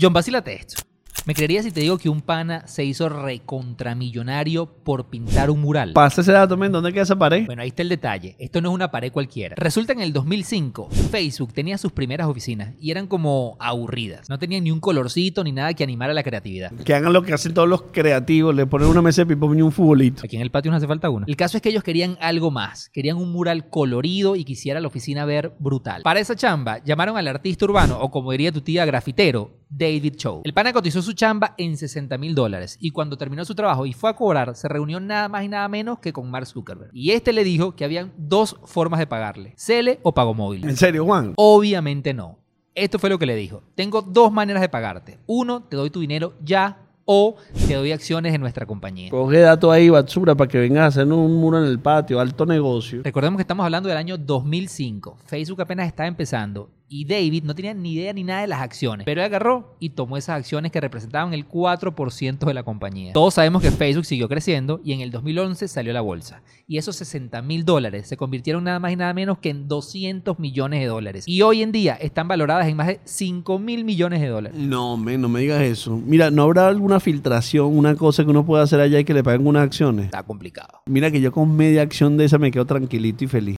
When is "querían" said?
21.82-22.16, 22.88-23.16